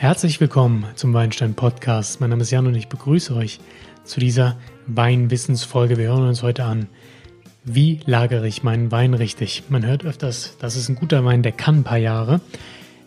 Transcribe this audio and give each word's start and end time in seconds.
Herzlich 0.00 0.40
willkommen 0.40 0.86
zum 0.94 1.12
Weinstein 1.12 1.54
Podcast. 1.54 2.20
Mein 2.20 2.30
Name 2.30 2.42
ist 2.42 2.52
Jan 2.52 2.68
und 2.68 2.76
ich 2.76 2.86
begrüße 2.86 3.34
euch 3.34 3.58
zu 4.04 4.20
dieser 4.20 4.56
Weinwissensfolge. 4.86 5.96
Wir 5.96 6.06
hören 6.06 6.28
uns 6.28 6.44
heute 6.44 6.62
an, 6.62 6.86
wie 7.64 7.98
lagere 8.06 8.46
ich 8.46 8.62
meinen 8.62 8.92
Wein 8.92 9.12
richtig? 9.12 9.64
Man 9.70 9.84
hört 9.84 10.04
öfters, 10.04 10.56
das 10.60 10.76
ist 10.76 10.88
ein 10.88 10.94
guter 10.94 11.24
Wein, 11.24 11.42
der 11.42 11.50
kann 11.50 11.78
ein 11.78 11.82
paar 11.82 11.98
Jahre. 11.98 12.40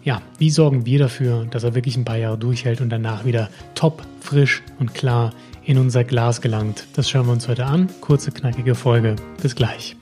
Ja, 0.03 0.21
wie 0.37 0.49
sorgen 0.49 0.85
wir 0.85 0.99
dafür, 0.99 1.45
dass 1.45 1.63
er 1.63 1.75
wirklich 1.75 1.95
ein 1.95 2.03
paar 2.03 2.17
Jahre 2.17 2.37
durchhält 2.37 2.81
und 2.81 2.89
danach 2.89 3.23
wieder 3.23 3.49
top, 3.73 4.03
frisch 4.19 4.61
und 4.77 4.93
klar 4.93 5.33
in 5.63 5.77
unser 5.77 6.03
Glas 6.03 6.41
gelangt? 6.41 6.87
Das 6.97 7.09
schauen 7.09 7.25
wir 7.25 7.31
uns 7.31 7.47
heute 7.47 7.67
an. 7.67 7.87
Kurze, 8.01 8.33
knackige 8.33 8.75
Folge. 8.75 9.15
Bis 9.41 9.55
gleich. 9.55 9.95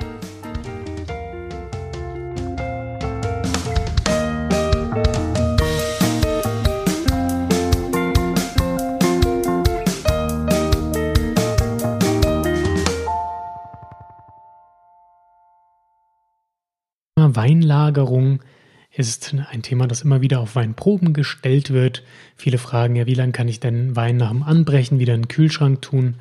Weinlagerung 17.36 18.42
ist 18.92 19.36
ein 19.52 19.62
Thema, 19.62 19.88
das 19.88 20.02
immer 20.02 20.22
wieder 20.22 20.40
auf 20.40 20.56
Weinproben 20.56 21.14
gestellt 21.14 21.72
wird. 21.72 22.04
Viele 22.36 22.58
fragen 22.58 22.96
ja, 22.96 23.05
wie 23.05 23.14
lange 23.14 23.32
kann 23.32 23.48
ich 23.48 23.60
denn 23.60 23.96
Wein 23.96 24.18
nach 24.18 24.32
dem 24.32 24.44
Anbrechen 24.44 25.00
wieder 25.00 25.14
in 25.14 25.24
den 25.24 25.28
Kühlschrank 25.28 25.82
tun? 25.82 26.16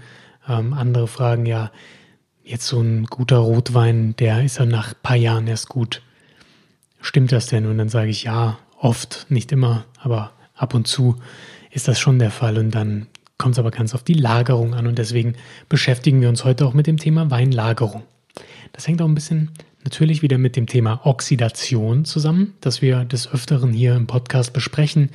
Ähm, 0.49 0.73
andere 0.75 1.09
fragen 1.09 1.47
ja, 1.47 1.71
jetzt 2.45 2.67
so 2.67 2.81
ein 2.81 3.05
guter 3.07 3.39
Rotwein, 3.39 4.15
der 4.17 4.45
ist 4.45 4.59
ja 4.59 4.65
nach 4.65 4.93
ein 4.93 5.03
paar 5.03 5.17
Jahren 5.17 5.47
erst 5.47 5.69
gut. 5.69 6.03
Stimmt 7.01 7.33
das 7.33 7.47
denn? 7.47 7.67
Und 7.67 7.79
dann 7.79 7.89
sage 7.89 8.11
ich 8.11 8.25
ja, 8.25 8.59
oft, 8.79 9.27
nicht 9.29 9.53
immer, 9.53 9.85
aber 9.99 10.33
ab 10.55 10.75
und 10.75 10.87
zu 10.87 11.17
ist 11.71 11.89
das 11.89 11.99
schon 11.99 12.19
der 12.19 12.31
Fall. 12.31 12.59
Und 12.59 12.71
dann 12.75 13.07
kommt 13.37 13.53
es 13.53 13.59
aber 13.59 13.71
ganz 13.71 13.95
auf 13.95 14.03
die 14.03 14.15
Lagerung 14.15 14.75
an. 14.75 14.87
Und 14.87 14.99
deswegen 14.99 15.35
beschäftigen 15.69 16.21
wir 16.21 16.29
uns 16.29 16.45
heute 16.45 16.67
auch 16.67 16.75
mit 16.75 16.87
dem 16.87 16.97
Thema 16.97 17.31
Weinlagerung. 17.31 18.03
Das 18.73 18.87
hängt 18.87 19.03
auch 19.03 19.09
ein 19.09 19.15
bisschen 19.15 19.51
natürlich 19.89 20.21
wieder 20.21 20.37
mit 20.37 20.55
dem 20.55 20.67
Thema 20.67 21.01
Oxidation 21.07 22.05
zusammen, 22.05 22.53
das 22.61 22.83
wir 22.83 23.07
des 23.07 23.27
Öfteren 23.33 23.73
hier 23.73 23.97
im 23.97 24.07
Podcast 24.07 24.53
besprechen. 24.53 25.09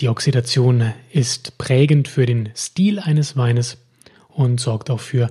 Die 0.00 0.10
Oxidation 0.10 0.92
ist 1.10 1.56
prägend 1.56 2.08
für 2.08 2.26
den 2.26 2.50
Stil 2.54 2.98
eines 2.98 3.38
Weines 3.38 3.78
und 4.28 4.60
sorgt 4.60 4.90
auch 4.90 5.00
für 5.00 5.30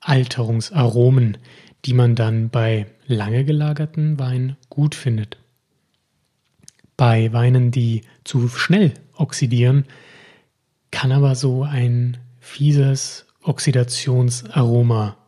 Alterungsaromen, 0.00 1.36
die 1.84 1.92
man 1.92 2.14
dann 2.14 2.48
bei 2.48 2.86
lange 3.06 3.44
gelagerten 3.44 4.18
Weinen 4.18 4.56
gut 4.70 4.94
findet. 4.94 5.36
Bei 6.96 7.34
Weinen, 7.34 7.70
die 7.70 8.00
zu 8.24 8.48
schnell 8.48 8.94
oxidieren, 9.14 9.84
kann 10.90 11.12
aber 11.12 11.34
so 11.34 11.64
ein 11.64 12.16
fieses 12.40 13.26
Oxidationsaroma 13.42 15.18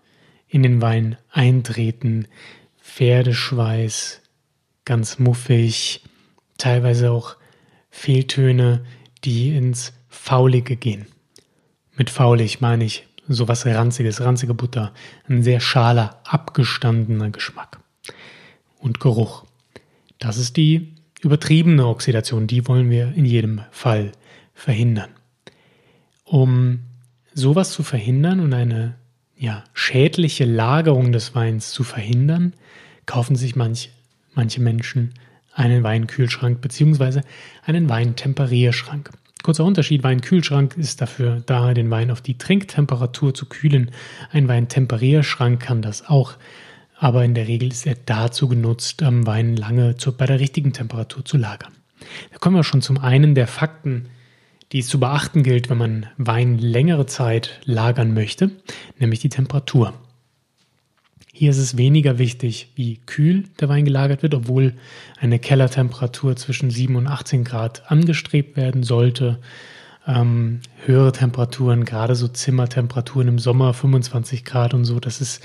in 0.49 0.63
den 0.63 0.81
Wein 0.81 1.19
eintreten, 1.31 2.29
Pferdeschweiß, 2.85 4.21
ganz 4.85 5.19
muffig, 5.19 6.05
teilweise 6.59 7.11
auch 7.11 7.37
Fehltöne, 7.91 8.85
die 9.25 9.57
ins 9.57 9.95
Faulige 10.09 10.77
gehen. 10.77 11.07
Mit 11.97 12.11
faulig 12.11 12.61
meine 12.61 12.85
ich 12.85 13.09
sowas 13.27 13.67
ranziges, 13.67 14.21
ranzige 14.21 14.55
Butter, 14.55 14.93
ein 15.27 15.43
sehr 15.43 15.59
schaler, 15.59 16.21
abgestandener 16.25 17.31
Geschmack 17.31 17.81
und 18.79 19.01
Geruch. 19.01 19.45
Das 20.19 20.37
ist 20.37 20.57
die 20.57 20.95
übertriebene 21.21 21.87
Oxidation, 21.87 22.47
die 22.47 22.69
wollen 22.69 22.91
wir 22.91 23.13
in 23.15 23.25
jedem 23.25 23.63
Fall 23.73 24.13
verhindern. 24.53 25.11
Um 26.23 26.81
sowas 27.33 27.73
zu 27.73 27.83
verhindern 27.83 28.41
und 28.41 28.53
eine 28.53 28.97
ja, 29.37 29.65
schädliche 29.75 30.45
Lagerung 30.45 31.13
des 31.13 31.35
Weins 31.35 31.71
zu 31.71 31.85
verhindern, 31.85 32.55
kaufen 33.07 33.37
sich 33.37 33.57
manch, 33.57 33.91
manche 34.35 34.61
Menschen 34.61 35.15
einen 35.53 35.83
Weinkühlschrank 35.83 36.61
bzw. 36.61 37.23
einen 37.65 37.89
Weintemperierschrank. 37.89 39.11
Kurzer 39.43 39.65
Unterschied, 39.65 40.03
Weinkühlschrank 40.03 40.77
ist 40.79 41.03
dafür 41.03 41.43
da, 41.45 41.75
den 41.75 41.91
Wein 41.91 42.11
auf 42.11 42.23
die 42.23 42.39
Trinktemperatur 42.39 43.35
zu 43.35 43.47
kühlen. 43.47 43.91
Ein 44.33 44.49
Weintemperierschrank 44.49 45.61
kann 45.61 45.83
das 45.83 46.09
auch, 46.09 46.35
aber 46.97 47.25
in 47.25 47.35
der 47.35 47.47
Regel 47.47 47.71
ist 47.71 47.87
er 47.87 47.97
dazu 48.07 48.49
genutzt, 48.49 49.03
Wein 49.03 49.57
lange 49.57 49.97
zu, 49.97 50.17
bei 50.17 50.25
der 50.25 50.41
richtigen 50.41 50.73
Temperatur 50.73 51.25
zu 51.25 51.37
lagern. 51.37 51.75
Da 52.33 52.39
kommen 52.39 52.57
wir 52.57 52.65
schon 52.65 52.81
zum 52.81 52.99
einen 52.99 53.35
der 53.35 53.47
Fakten, 53.47 54.07
die 54.75 54.81
es 54.81 54.89
zu 54.89 54.99
beachten 54.99 55.45
gilt, 55.45 55.71
wenn 55.71 55.79
man 55.79 56.07
Wein 56.17 56.59
längere 56.59 57.07
Zeit 57.07 57.61
lagern 57.65 58.13
möchte, 58.13 58.51
nämlich 58.99 59.21
die 59.21 59.29
Temperatur. 59.29 59.95
Hier 61.33 61.51
ist 61.51 61.59
es 61.59 61.77
weniger 61.77 62.19
wichtig, 62.19 62.73
wie 62.75 62.97
kühl 63.07 63.45
der 63.61 63.69
Wein 63.69 63.85
gelagert 63.85 64.25
wird, 64.25 64.35
obwohl 64.35 64.75
eine 65.21 65.39
Kellertemperatur 65.39 66.35
zwischen 66.35 66.71
7 66.71 66.97
und 66.97 67.07
18 67.07 67.45
Grad 67.45 67.89
angestrebt 67.89 68.57
werden 68.57 68.83
sollte. 68.83 69.39
Ähm, 70.09 70.59
höhere 70.85 71.13
Temperaturen, 71.13 71.85
gerade 71.85 72.17
so 72.17 72.27
Zimmertemperaturen 72.27 73.29
im 73.29 73.39
Sommer 73.39 73.75
25 73.75 74.45
Grad 74.45 74.75
und 74.75 74.85
so, 74.85 74.99
das 74.99 75.21
ist 75.21 75.41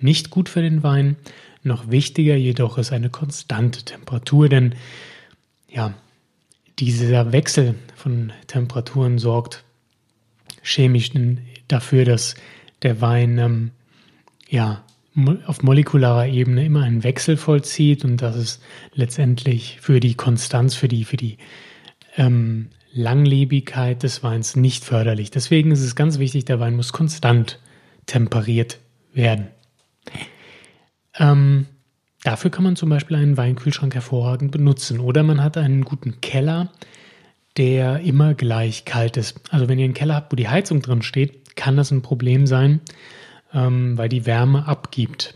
nicht 0.00 0.30
gut 0.30 0.48
für 0.48 0.60
den 0.60 0.82
Wein. 0.82 1.14
Noch 1.62 1.88
wichtiger 1.92 2.34
jedoch 2.34 2.78
ist 2.78 2.92
eine 2.92 3.10
konstante 3.10 3.84
Temperatur, 3.84 4.48
denn 4.48 4.74
ja, 5.68 5.94
dieser 6.80 7.30
Wechsel 7.30 7.76
von 8.02 8.32
Temperaturen 8.48 9.18
sorgt 9.18 9.64
chemisch 10.62 11.12
dafür, 11.68 12.04
dass 12.04 12.34
der 12.82 13.00
Wein 13.00 13.38
ähm, 13.38 13.70
ja 14.48 14.84
auf 15.46 15.62
molekularer 15.62 16.26
Ebene 16.26 16.64
immer 16.64 16.82
einen 16.82 17.04
Wechsel 17.04 17.36
vollzieht 17.36 18.04
und 18.04 18.22
das 18.22 18.36
ist 18.36 18.62
letztendlich 18.94 19.78
für 19.80 20.00
die 20.00 20.14
Konstanz, 20.14 20.74
für 20.74 20.88
die, 20.88 21.04
für 21.04 21.16
die 21.16 21.38
ähm, 22.16 22.70
Langlebigkeit 22.92 24.02
des 24.02 24.22
Weins 24.22 24.56
nicht 24.56 24.84
förderlich. 24.84 25.30
Deswegen 25.30 25.70
ist 25.70 25.82
es 25.82 25.94
ganz 25.94 26.18
wichtig, 26.18 26.44
der 26.44 26.60
Wein 26.60 26.74
muss 26.74 26.92
konstant 26.92 27.60
temperiert 28.06 28.78
werden. 29.12 29.48
Ähm, 31.18 31.66
dafür 32.24 32.50
kann 32.50 32.64
man 32.64 32.74
zum 32.74 32.88
Beispiel 32.88 33.16
einen 33.16 33.36
Weinkühlschrank 33.36 33.94
hervorragend 33.94 34.50
benutzen 34.50 34.98
oder 34.98 35.22
man 35.22 35.42
hat 35.42 35.56
einen 35.56 35.84
guten 35.84 36.20
Keller, 36.20 36.72
der 37.56 38.00
immer 38.00 38.34
gleich 38.34 38.84
kalt 38.84 39.16
ist. 39.16 39.40
Also 39.50 39.68
wenn 39.68 39.78
ihr 39.78 39.84
einen 39.84 39.94
Keller 39.94 40.14
habt, 40.14 40.32
wo 40.32 40.36
die 40.36 40.48
Heizung 40.48 40.80
drin 40.82 41.02
steht, 41.02 41.56
kann 41.56 41.76
das 41.76 41.90
ein 41.90 42.02
Problem 42.02 42.46
sein 42.46 42.80
ähm, 43.54 43.96
weil 43.98 44.08
die 44.08 44.26
Wärme 44.26 44.66
abgibt. 44.66 45.34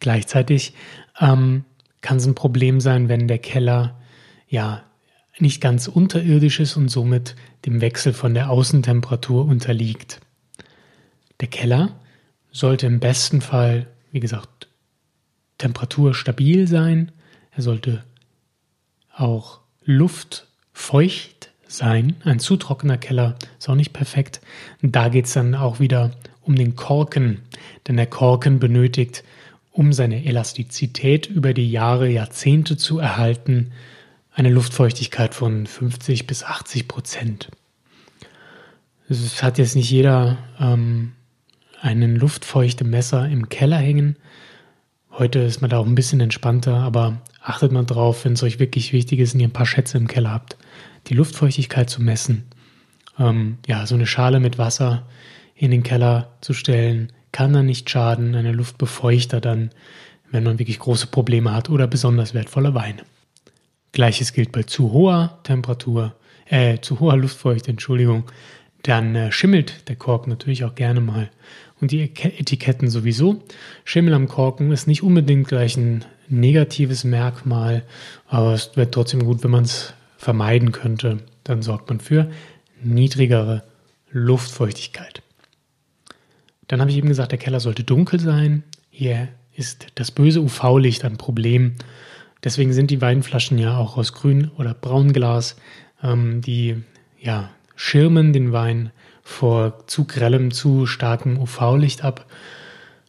Gleichzeitig 0.00 0.74
ähm, 1.20 1.64
kann 2.00 2.16
es 2.16 2.26
ein 2.26 2.34
Problem 2.34 2.80
sein, 2.80 3.08
wenn 3.08 3.28
der 3.28 3.38
Keller 3.38 4.00
ja 4.48 4.82
nicht 5.38 5.60
ganz 5.60 5.88
unterirdisch 5.88 6.60
ist 6.60 6.76
und 6.76 6.88
somit 6.88 7.36
dem 7.64 7.80
Wechsel 7.80 8.12
von 8.12 8.34
der 8.34 8.50
Außentemperatur 8.50 9.44
unterliegt. 9.46 10.20
Der 11.40 11.48
Keller 11.48 11.98
sollte 12.50 12.86
im 12.86 13.00
besten 13.00 13.40
Fall, 13.40 13.86
wie 14.10 14.20
gesagt, 14.20 14.68
temperaturstabil 15.58 16.68
sein. 16.68 17.12
Er 17.50 17.62
sollte 17.62 18.04
auch 19.14 19.60
luftfeucht 20.72 21.50
sein. 21.68 22.16
Ein 22.24 22.38
zu 22.38 22.56
trockener 22.56 22.98
Keller 22.98 23.36
ist 23.58 23.68
auch 23.68 23.74
nicht 23.74 23.92
perfekt. 23.92 24.40
Da 24.82 25.08
geht 25.08 25.26
es 25.26 25.32
dann 25.32 25.54
auch 25.54 25.80
wieder 25.80 26.12
um 26.42 26.56
den 26.56 26.76
Korken, 26.76 27.40
denn 27.86 27.96
der 27.96 28.06
Korken 28.06 28.58
benötigt, 28.58 29.22
um 29.70 29.92
seine 29.92 30.24
Elastizität 30.24 31.26
über 31.26 31.54
die 31.54 31.70
Jahre, 31.70 32.08
Jahrzehnte 32.08 32.76
zu 32.76 32.98
erhalten, 32.98 33.72
eine 34.34 34.50
Luftfeuchtigkeit 34.50 35.34
von 35.34 35.66
50 35.66 36.26
bis 36.26 36.42
80 36.42 36.88
Prozent. 36.88 37.48
Es 39.08 39.42
hat 39.42 39.58
jetzt 39.58 39.76
nicht 39.76 39.90
jeder 39.90 40.38
ähm, 40.58 41.12
einen 41.80 42.16
luftfeuchte 42.16 42.84
Messer 42.84 43.28
im 43.28 43.48
Keller 43.48 43.78
hängen. 43.78 44.16
Heute 45.18 45.40
ist 45.40 45.60
man 45.60 45.68
da 45.68 45.78
auch 45.78 45.86
ein 45.86 45.94
bisschen 45.94 46.20
entspannter, 46.20 46.76
aber 46.76 47.20
achtet 47.42 47.70
mal 47.70 47.84
drauf, 47.84 48.24
wenn 48.24 48.32
es 48.32 48.42
euch 48.42 48.58
wirklich 48.58 48.94
wichtig 48.94 49.20
ist 49.20 49.34
und 49.34 49.40
ihr 49.40 49.48
ein 49.48 49.52
paar 49.52 49.66
Schätze 49.66 49.98
im 49.98 50.08
Keller 50.08 50.30
habt, 50.30 50.56
die 51.08 51.14
Luftfeuchtigkeit 51.14 51.90
zu 51.90 52.02
messen. 52.02 52.44
Ähm, 53.18 53.58
ja, 53.66 53.86
so 53.86 53.94
eine 53.94 54.06
Schale 54.06 54.40
mit 54.40 54.56
Wasser 54.56 55.06
in 55.54 55.70
den 55.70 55.82
Keller 55.82 56.32
zu 56.40 56.54
stellen, 56.54 57.12
kann 57.30 57.52
dann 57.52 57.66
nicht 57.66 57.90
schaden. 57.90 58.34
Eine 58.34 58.52
Luftbefeuchter 58.52 59.42
dann, 59.42 59.70
wenn 60.30 60.44
man 60.44 60.58
wirklich 60.58 60.78
große 60.78 61.08
Probleme 61.08 61.52
hat 61.52 61.68
oder 61.68 61.86
besonders 61.86 62.32
wertvolle 62.32 62.74
Weine. 62.74 63.02
Gleiches 63.92 64.32
gilt 64.32 64.50
bei 64.50 64.62
zu 64.62 64.92
hoher 64.92 65.40
Temperatur, 65.42 66.14
äh, 66.46 66.78
zu 66.80 67.00
hoher 67.00 67.18
Luftfeuchte, 67.18 67.70
Entschuldigung. 67.70 68.24
Dann 68.82 69.14
äh, 69.14 69.32
schimmelt 69.32 69.88
der 69.88 69.96
Kork 69.96 70.26
natürlich 70.26 70.64
auch 70.64 70.74
gerne 70.74 71.00
mal. 71.00 71.30
Und 71.80 71.90
die 71.90 72.02
Etiketten 72.02 72.88
sowieso. 72.88 73.42
Schimmel 73.84 74.14
am 74.14 74.28
Korken 74.28 74.70
ist 74.70 74.86
nicht 74.86 75.02
unbedingt 75.02 75.48
gleich 75.48 75.76
ein 75.76 76.04
negatives 76.28 77.04
Merkmal, 77.04 77.82
aber 78.28 78.54
es 78.54 78.76
wird 78.76 78.94
trotzdem 78.94 79.24
gut, 79.24 79.42
wenn 79.42 79.50
man 79.50 79.64
es 79.64 79.92
vermeiden 80.16 80.70
könnte. 80.70 81.18
Dann 81.42 81.62
sorgt 81.62 81.88
man 81.88 81.98
für 81.98 82.30
niedrigere 82.82 83.64
Luftfeuchtigkeit. 84.10 85.22
Dann 86.68 86.80
habe 86.80 86.90
ich 86.90 86.96
eben 86.96 87.08
gesagt, 87.08 87.32
der 87.32 87.38
Keller 87.38 87.60
sollte 87.60 87.84
dunkel 87.84 88.20
sein. 88.20 88.62
Hier 88.90 89.28
ist 89.54 89.86
das 89.96 90.10
böse 90.10 90.40
UV-Licht 90.40 91.04
ein 91.04 91.18
Problem. 91.18 91.74
Deswegen 92.44 92.72
sind 92.72 92.90
die 92.90 93.00
Weinflaschen 93.00 93.58
ja 93.58 93.76
auch 93.76 93.96
aus 93.96 94.12
Grün- 94.12 94.50
oder 94.56 94.74
Braunglas. 94.74 95.56
Ähm, 96.02 96.40
die 96.40 96.82
ja, 97.20 97.50
schirmen 97.76 98.32
den 98.32 98.52
Wein 98.52 98.90
vor 99.22 99.86
zu 99.86 100.04
grellem, 100.04 100.50
zu 100.50 100.86
starkem 100.86 101.38
UV-Licht 101.38 102.04
ab. 102.04 102.26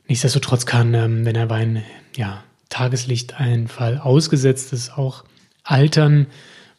Nichtsdestotrotz 0.08 0.66
kann, 0.66 0.94
ähm, 0.94 1.26
wenn 1.26 1.34
der 1.34 1.50
Wein 1.50 1.84
ja, 2.16 2.44
Tageslichteinfall 2.70 3.98
ausgesetzt 4.00 4.74
ist, 4.74 4.98
auch 4.98 5.24
altern. 5.64 6.28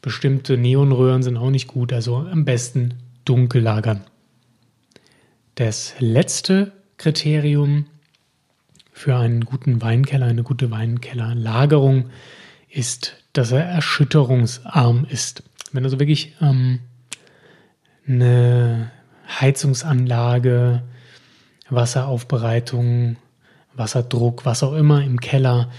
Bestimmte 0.02 0.58
Neonröhren 0.58 1.22
sind 1.22 1.36
auch 1.36 1.50
nicht 1.50 1.66
gut, 1.66 1.92
also 1.92 2.16
am 2.16 2.44
besten 2.44 2.94
dunkel 3.24 3.62
lagern. 3.62 4.04
Das 5.54 5.94
letzte 5.98 6.72
Kriterium 6.98 7.86
für 8.92 9.16
einen 9.16 9.44
guten 9.44 9.82
Weinkeller, 9.82 10.26
eine 10.26 10.42
gute 10.42 10.70
Weinkellerlagerung 10.70 12.10
ist, 12.68 13.16
dass 13.32 13.52
er 13.52 13.64
erschütterungsarm 13.64 15.06
ist. 15.08 15.42
Wenn 15.72 15.84
also 15.84 15.98
wirklich 15.98 16.34
ähm, 16.40 16.80
eine 18.06 18.90
Heizungsanlage, 19.28 20.82
Wasseraufbereitung, 21.70 23.16
Wasserdruck, 23.74 24.44
was 24.44 24.62
auch 24.62 24.74
immer 24.74 25.02
im 25.02 25.20
Keller 25.20 25.70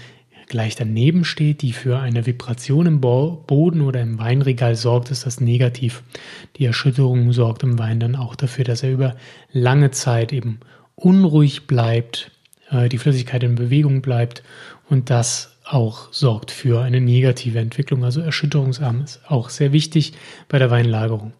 gleich 0.48 0.76
daneben 0.76 1.24
steht, 1.24 1.62
die 1.62 1.72
für 1.72 1.98
eine 1.98 2.26
Vibration 2.26 2.86
im 2.86 3.00
Boden 3.00 3.80
oder 3.80 4.00
im 4.00 4.18
Weinregal 4.18 4.76
sorgt, 4.76 5.10
ist 5.10 5.26
das 5.26 5.40
negativ. 5.40 6.02
Die 6.56 6.64
Erschütterung 6.64 7.32
sorgt 7.32 7.62
im 7.62 7.78
Wein 7.78 8.00
dann 8.00 8.16
auch 8.16 8.36
dafür, 8.36 8.64
dass 8.64 8.82
er 8.82 8.92
über 8.92 9.16
lange 9.52 9.90
Zeit 9.90 10.32
eben 10.32 10.60
unruhig 10.94 11.66
bleibt, 11.66 12.30
äh, 12.70 12.88
die 12.88 12.98
Flüssigkeit 12.98 13.42
in 13.42 13.56
Bewegung 13.56 14.02
bleibt 14.02 14.42
und 14.88 15.10
das 15.10 15.56
auch 15.64 16.12
sorgt 16.12 16.52
für 16.52 16.80
eine 16.82 17.00
negative 17.00 17.58
Entwicklung. 17.58 18.04
Also 18.04 18.20
erschütterungsarm 18.20 19.02
ist 19.02 19.20
auch 19.26 19.48
sehr 19.48 19.72
wichtig 19.72 20.12
bei 20.48 20.58
der 20.58 20.70
Weinlagerung. 20.70 21.32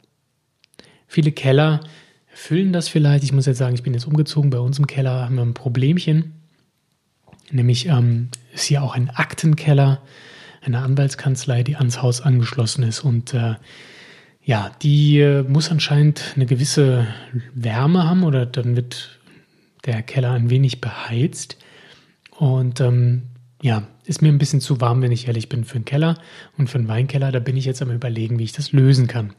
Viele 1.07 1.33
Keller 1.33 1.81
erfüllen 2.31 2.73
das 2.73 2.89
vielleicht. 2.89 3.25
Ich 3.25 3.33
muss 3.33 3.47
jetzt 3.47 3.59
sagen, 3.59 3.75
ich 3.75 3.83
bin 3.83 3.95
jetzt 3.95 4.07
umgezogen. 4.07 4.51
Bei 4.51 4.59
uns 4.59 4.79
im 4.79 4.87
Keller 4.87 5.25
haben 5.25 5.37
wir 5.37 5.43
ein 5.43 5.55
Problemchen. 5.55 6.35
Nämlich 7.51 7.87
ähm, 7.87 8.29
ist 8.53 8.65
hier 8.65 8.83
auch 8.83 8.95
ein 8.95 9.11
Aktenkeller, 9.11 10.03
eine 10.63 10.81
Anwaltskanzlei, 10.81 11.63
die 11.63 11.77
ans 11.77 12.03
Haus 12.03 12.21
angeschlossen 12.21 12.83
ist. 12.83 13.01
Und 13.01 13.35
äh, 13.35 13.55
ja, 14.43 14.71
die 14.83 15.21
äh, 15.21 15.43
muss 15.43 15.71
anscheinend 15.71 16.35
eine 16.35 16.47
gewisse 16.47 17.07
Wärme 17.55 18.09
haben 18.09 18.25
oder 18.25 18.47
dann 18.47 18.77
wird 18.77 19.21
der 19.85 20.03
Keller 20.03 20.33
ein 20.33 20.51
wenig 20.51 20.81
beheizt. 20.81 21.57
Und 22.31 22.81
ähm, 22.81 23.23
ja, 23.63 23.87
ist 24.07 24.23
mir 24.23 24.29
ein 24.29 24.39
bisschen 24.39 24.61
zu 24.61 24.81
warm, 24.81 25.03
wenn 25.03 25.13
ich 25.13 25.27
ehrlich 25.27 25.49
bin, 25.49 25.65
für 25.65 25.77
einen 25.77 25.85
Keller 25.85 26.19
und 26.57 26.71
für 26.71 26.79
einen 26.79 26.89
Weinkeller. 26.89 27.33
Da 27.33 27.41
bin 27.41 27.57
ich 27.57 27.65
jetzt 27.65 27.83
am 27.83 27.91
Überlegen, 27.91 28.39
wie 28.39 28.45
ich 28.45 28.53
das 28.53 28.73
lösen 28.73 29.07
kann. 29.07 29.33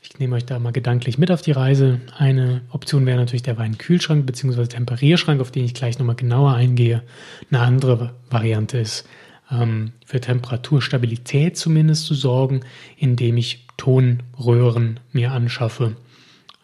Ich 0.00 0.18
nehme 0.18 0.36
euch 0.36 0.44
da 0.44 0.58
mal 0.58 0.72
gedanklich 0.72 1.18
mit 1.18 1.30
auf 1.30 1.42
die 1.42 1.52
Reise. 1.52 2.00
Eine 2.16 2.62
Option 2.70 3.04
wäre 3.06 3.18
natürlich 3.18 3.42
der 3.42 3.58
Weinkühlschrank 3.58 4.24
bzw. 4.24 4.66
Temperierschrank, 4.66 5.40
auf 5.40 5.50
den 5.50 5.64
ich 5.64 5.74
gleich 5.74 5.98
nochmal 5.98 6.16
genauer 6.16 6.54
eingehe. 6.54 7.02
Eine 7.50 7.60
andere 7.60 8.14
Variante 8.30 8.78
ist, 8.78 9.08
ähm, 9.50 9.92
für 10.06 10.20
Temperaturstabilität 10.20 11.56
zumindest 11.56 12.06
zu 12.06 12.14
sorgen, 12.14 12.60
indem 12.96 13.36
ich 13.36 13.66
Tonröhren 13.76 15.00
mir 15.12 15.32
anschaffe. 15.32 15.96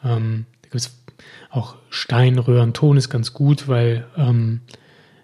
Ähm, 0.04 0.46
da 0.62 0.68
gibt 0.68 0.74
es 0.76 0.98
auch 1.50 1.76
Steinröhren. 1.90 2.72
Ton 2.72 2.96
ist 2.96 3.10
ganz 3.10 3.32
gut, 3.32 3.68
weil 3.68 4.06
ähm, 4.16 4.60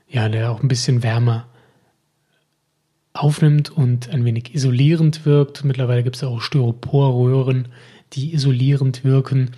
ja, 0.09 0.29
der 0.29 0.51
auch 0.51 0.63
ein 0.63 0.69
bisschen 0.69 1.03
wärmer 1.03 1.47
aufnimmt 3.15 3.71
und 3.71 4.11
ein 4.11 4.25
wenig 4.25 4.55
isolierend 4.55 5.25
wirkt. 5.25 5.65
Mittlerweile 5.65 6.03
gibt 6.03 6.17
es 6.17 6.25
auch 6.25 6.41
Styroporröhren, 6.41 7.69
die 8.13 8.35
isolierend 8.35 9.05
wirken, 9.05 9.53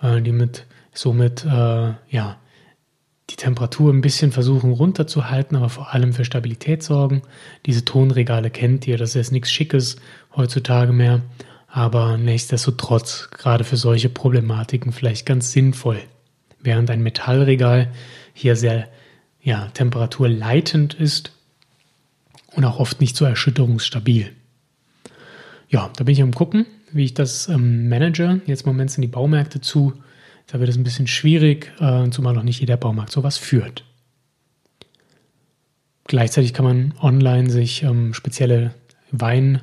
äh, 0.00 0.22
die 0.22 0.32
mit 0.32 0.66
somit 0.94 1.44
äh, 1.44 1.92
ja 2.08 2.38
die 3.30 3.36
Temperatur 3.36 3.92
ein 3.92 4.00
bisschen 4.00 4.32
versuchen 4.32 4.72
runterzuhalten, 4.72 5.56
aber 5.56 5.68
vor 5.68 5.92
allem 5.92 6.12
für 6.12 6.24
Stabilität 6.24 6.82
sorgen. 6.82 7.22
Diese 7.66 7.84
Tonregale 7.84 8.50
kennt 8.50 8.86
ihr, 8.86 8.96
das 8.96 9.14
ist 9.14 9.30
nichts 9.30 9.50
Schickes 9.50 9.96
heutzutage 10.34 10.92
mehr, 10.92 11.22
aber 11.68 12.16
nichtsdestotrotz 12.16 13.28
gerade 13.30 13.64
für 13.64 13.76
solche 13.76 14.08
Problematiken 14.08 14.92
vielleicht 14.92 15.26
ganz 15.26 15.52
sinnvoll. 15.52 16.00
Während 16.60 16.90
ein 16.90 17.02
Metallregal 17.02 17.92
hier 18.34 18.56
sehr 18.56 18.88
ja, 19.42 19.68
temperaturleitend 19.74 20.94
ist, 20.94 21.32
und 22.54 22.64
auch 22.64 22.78
oft 22.78 23.00
nicht 23.00 23.16
so 23.16 23.24
erschütterungsstabil. 23.24 24.30
Ja, 25.68 25.90
da 25.96 26.04
bin 26.04 26.12
ich 26.12 26.22
am 26.22 26.34
gucken, 26.34 26.66
wie 26.92 27.04
ich 27.04 27.14
das 27.14 27.48
ähm, 27.48 27.88
manage. 27.88 28.40
Jetzt 28.46 28.62
im 28.62 28.70
Moment 28.70 28.90
sind 28.90 29.02
die 29.02 29.08
Baumärkte 29.08 29.60
zu. 29.60 29.92
Da 30.48 30.58
wird 30.58 30.68
es 30.68 30.76
ein 30.76 30.82
bisschen 30.82 31.06
schwierig, 31.06 31.70
äh, 31.78 32.10
zumal 32.10 32.34
noch 32.34 32.42
nicht 32.42 32.58
jeder 32.58 32.76
Baumarkt 32.76 33.12
sowas 33.12 33.38
führt. 33.38 33.84
Gleichzeitig 36.08 36.54
kann 36.54 36.64
man 36.64 36.92
online 37.00 37.50
sich 37.50 37.84
ähm, 37.84 38.14
spezielle 38.14 38.74
Wein, 39.12 39.62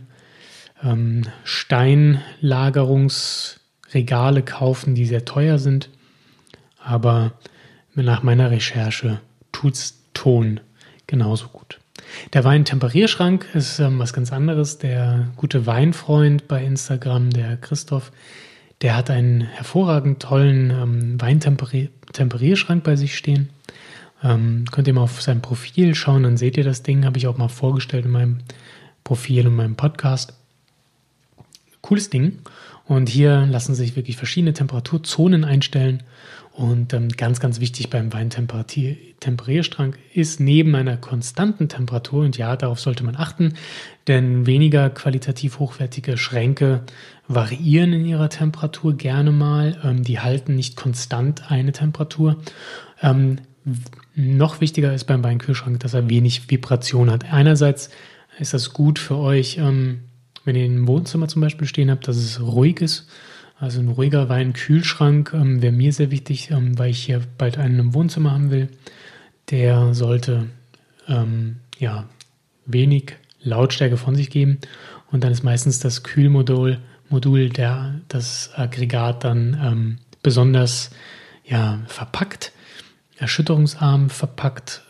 ähm, 0.82 1.24
Steinlagerungsregale 1.44 4.44
kaufen, 4.44 4.96
die 4.96 5.06
sehr 5.06 5.26
teuer 5.26 5.60
sind. 5.60 5.90
Aber 6.82 7.34
nach 7.96 8.24
meiner 8.24 8.50
Recherche 8.50 9.20
tut's 9.52 9.96
Ton 10.14 10.62
genauso 11.06 11.50
gut. 11.50 11.82
Der 12.34 12.44
Weintemperierschrank 12.44 13.48
ist 13.54 13.80
ähm, 13.80 14.00
was 14.00 14.14
ganz 14.14 14.32
anderes. 14.32 14.78
Der 14.78 15.28
gute 15.36 15.66
Weinfreund 15.66 16.48
bei 16.48 16.64
Instagram, 16.64 17.30
der 17.30 17.58
Christoph, 17.58 18.12
der 18.82 18.96
hat 18.96 19.10
einen 19.10 19.42
hervorragend 19.42 20.22
tollen 20.22 20.72
ähm, 20.72 21.22
Weintemperierschrank 21.22 22.84
bei 22.84 22.96
sich 22.96 23.18
stehen. 23.18 23.50
Ähm, 24.24 24.66
könnt 24.72 24.88
ihr 24.88 24.94
mal 24.94 25.02
auf 25.02 25.22
sein 25.22 25.42
Profil 25.42 25.96
schauen, 25.96 26.24
dann 26.24 26.38
seht 26.38 26.58
ihr 26.58 26.64
das 26.64 26.84
Ding. 26.84 27.06
Habe 27.06 27.18
ich 27.18 27.28
auch 27.28 27.38
mal 27.38 27.50
vorgestellt 27.50 28.06
in 28.06 28.12
meinem 28.12 28.40
Profil 29.04 29.48
und 29.48 29.56
meinem 29.56 29.76
Podcast. 29.76 30.34
Cooles 31.82 32.10
Ding. 32.10 32.40
Und 32.88 33.10
hier 33.10 33.46
lassen 33.46 33.76
sich 33.76 33.96
wirklich 33.96 34.16
verschiedene 34.16 34.54
Temperaturzonen 34.54 35.44
einstellen 35.44 36.04
und 36.58 36.92
ähm, 36.94 37.10
ganz, 37.10 37.40
ganz 37.40 37.60
wichtig 37.60 37.92
beim 37.92 38.12
Weintemperierstrang 38.12 39.96
ist 40.12 40.40
neben 40.40 40.74
einer 40.74 40.98
konstanten 40.98 41.70
Temperatur, 41.70 42.26
und 42.26 42.36
ja, 42.40 42.56
darauf 42.56 42.80
sollte 42.80 43.04
man 43.04 43.16
achten, 43.16 43.54
denn 44.08 44.48
weniger 44.48 44.90
qualitativ 44.90 45.60
hochwertige 45.60 46.18
Schränke 46.18 46.82
variieren 47.28 47.94
in 47.94 48.06
ihrer 48.06 48.30
Temperatur 48.30 48.98
gerne 48.98 49.32
mal. 49.32 49.80
Ähm, 49.84 50.04
die 50.04 50.20
halten 50.20 50.56
nicht 50.56 50.76
konstant 50.76 51.52
eine 51.52 51.74
Temperatur. 51.74 52.38
Ähm, 53.04 53.38
noch 54.16 54.60
wichtiger 54.60 54.96
ist 54.96 55.04
beim 55.04 55.24
Weinkühlschrank, 55.24 55.80
dass 55.82 55.94
er 55.94 56.10
wenig 56.10 56.50
Vibration 56.50 57.12
hat. 57.12 57.32
Einerseits 57.32 57.92
ist 58.40 58.56
das 58.56 58.74
gut 58.74 58.98
für 58.98 59.18
euch, 59.18 59.60
ähm, 59.60 60.00
wenn 60.48 60.56
ihr 60.56 60.66
im 60.66 60.88
Wohnzimmer 60.88 61.28
zum 61.28 61.42
Beispiel 61.42 61.68
stehen 61.68 61.92
habt, 61.92 62.08
dass 62.08 62.18
es 62.18 62.42
ruhig 62.42 62.82
ist 62.82 63.08
also 63.60 63.80
ein 63.80 63.90
ruhiger 63.90 64.30
Weinkühlschrank 64.30 65.32
ähm, 65.34 65.62
wäre 65.62 65.74
mir 65.74 65.92
sehr 65.92 66.12
wichtig, 66.12 66.52
ähm, 66.52 66.78
weil 66.78 66.92
ich 66.92 67.04
hier 67.04 67.22
bald 67.38 67.58
einen 67.58 67.80
im 67.80 67.94
Wohnzimmer 67.94 68.32
haben 68.32 68.52
will. 68.52 68.70
Der 69.50 69.94
sollte 69.94 70.48
ähm, 71.08 71.58
ja 71.80 72.08
wenig 72.66 73.16
Lautstärke 73.42 73.98
von 73.98 74.16
sich 74.16 74.30
geben. 74.30 74.60
Und 75.12 75.24
dann 75.24 75.32
ist 75.32 75.44
meistens 75.44 75.80
das 75.80 76.04
Kühlmodul, 76.04 76.80
Modul, 77.10 77.50
der 77.50 78.02
das 78.10 78.52
Aggregat 78.56 79.24
dann 79.24 79.60
ähm, 79.64 79.98
besonders 80.22 80.92
ja, 81.46 81.80
verpackt, 81.88 82.52
erschütterungsarm 83.18 84.10
verpackt. 84.10 84.84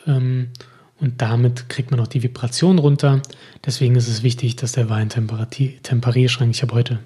Und 0.99 1.21
damit 1.21 1.69
kriegt 1.69 1.91
man 1.91 1.99
auch 1.99 2.07
die 2.07 2.23
Vibration 2.23 2.79
runter. 2.79 3.21
Deswegen 3.65 3.95
ist 3.95 4.07
es 4.07 4.23
wichtig, 4.23 4.55
dass 4.55 4.71
der 4.71 4.89
Weintemperierschrank, 4.89 6.51
ich 6.51 6.61
habe 6.63 6.73
heute 6.73 6.99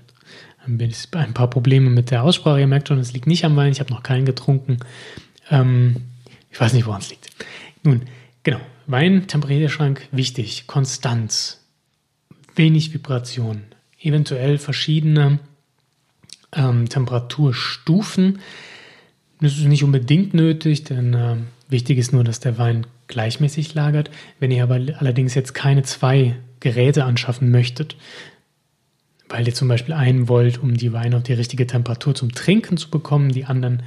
ein 0.66 1.34
paar 1.34 1.50
Probleme 1.50 1.90
mit 1.90 2.12
der 2.12 2.24
Aussprache. 2.24 2.60
Ihr 2.60 2.68
merkt 2.68 2.88
schon, 2.88 3.00
es 3.00 3.14
liegt 3.14 3.28
nicht 3.28 3.44
am 3.46 3.56
Wein. 3.56 3.72
Ich 3.72 3.80
habe 3.80 3.92
noch 3.92 4.04
keinen 4.04 4.26
getrunken. 4.26 4.78
Ähm, 5.50 5.98
ich 6.52 6.60
weiß 6.60 6.74
nicht, 6.74 6.86
woran 6.86 7.02
es 7.02 7.10
liegt. 7.10 7.30
Nun, 7.84 8.04
genau. 8.44 8.60
Wein, 8.88 9.28
Temperaturschrank, 9.28 10.08
wichtig. 10.12 10.68
Konstanz. 10.68 11.66
Wenig 12.56 12.94
Vibration. 12.94 13.64
Eventuell 14.00 14.58
verschiedene 14.58 15.40
ähm, 16.54 16.90
Temperaturstufen. 16.90 18.40
Das 19.40 19.54
ist 19.54 19.66
nicht 19.66 19.84
unbedingt 19.84 20.34
nötig, 20.34 20.84
denn 20.84 21.14
äh, 21.14 21.38
wichtig 21.70 21.98
ist 21.98 22.14
nur, 22.14 22.24
dass 22.24 22.40
der 22.40 22.58
Wein 22.58 22.86
gleichmäßig 23.12 23.76
lagert. 23.76 24.10
Wenn 24.40 24.50
ihr 24.50 24.64
aber 24.64 24.80
allerdings 24.98 25.36
jetzt 25.36 25.54
keine 25.54 25.84
zwei 25.84 26.36
Geräte 26.60 27.04
anschaffen 27.04 27.52
möchtet, 27.52 27.96
weil 29.30 29.48
ihr 29.48 29.54
zum 29.54 29.68
Beispiel 29.68 29.94
einen 29.94 30.28
wollt, 30.28 30.58
um 30.58 30.76
die 30.76 30.94
Weine 30.94 31.18
auf 31.18 31.24
die 31.24 31.34
richtige 31.34 31.68
Temperatur 31.68 32.16
zum 32.16 32.34
Trinken 32.34 32.78
zu 32.78 32.90
bekommen, 32.90 33.32
die 33.32 33.46
anderen 33.46 33.84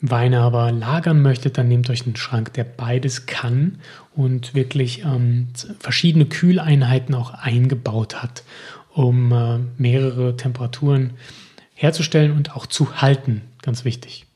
Weine 0.00 0.40
aber 0.40 0.72
lagern 0.72 1.20
möchtet, 1.20 1.58
dann 1.58 1.68
nehmt 1.68 1.90
euch 1.90 2.06
einen 2.06 2.16
Schrank, 2.16 2.54
der 2.54 2.64
beides 2.64 3.26
kann 3.26 3.78
und 4.14 4.54
wirklich 4.54 5.04
ähm, 5.04 5.48
verschiedene 5.78 6.24
Kühleinheiten 6.24 7.14
auch 7.14 7.34
eingebaut 7.34 8.22
hat, 8.22 8.42
um 8.92 9.32
äh, 9.32 9.58
mehrere 9.76 10.36
Temperaturen 10.36 11.12
herzustellen 11.74 12.32
und 12.32 12.56
auch 12.56 12.66
zu 12.66 13.02
halten. 13.02 13.42
Ganz 13.62 13.84
wichtig. 13.84 14.26